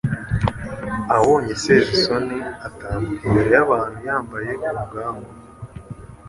[1.15, 5.31] abonye Sezisoni atambuka imbere y' abantu yambaye umugangu.